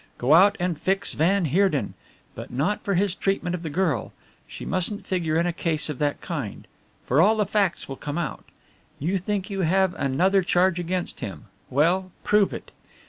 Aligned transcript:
Go 0.17 0.33
out 0.33 0.57
and 0.59 0.81
fix 0.81 1.13
van 1.13 1.45
Heerden, 1.45 1.93
but 2.33 2.49
not 2.49 2.83
for 2.83 2.95
his 2.95 3.13
treatment 3.13 3.53
of 3.53 3.61
the 3.61 3.69
girl 3.69 4.13
she 4.47 4.65
mustn't 4.65 5.05
figure 5.05 5.35
in 5.35 5.45
a 5.45 5.53
case 5.53 5.89
of 5.91 5.99
that 5.99 6.21
kind, 6.21 6.65
for 7.05 7.21
all 7.21 7.35
the 7.37 7.45
facts 7.45 7.87
will 7.87 7.97
come 7.97 8.17
out. 8.17 8.43
You 8.97 9.19
think 9.19 9.51
you 9.51 9.61
have 9.61 9.93
another 9.93 10.41
charge 10.41 10.79
against 10.79 11.19
him; 11.19 11.45
well, 11.69 12.09
prove 12.23 12.51
it. 12.51 12.71